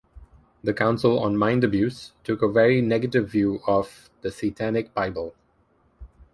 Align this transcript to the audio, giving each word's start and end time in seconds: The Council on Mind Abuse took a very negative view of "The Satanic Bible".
The 0.63 0.73
Council 0.73 1.19
on 1.19 1.37
Mind 1.37 1.63
Abuse 1.63 2.13
took 2.23 2.41
a 2.41 2.51
very 2.51 2.81
negative 2.81 3.29
view 3.29 3.59
of 3.67 4.09
"The 4.21 4.31
Satanic 4.31 4.95
Bible". 4.95 5.35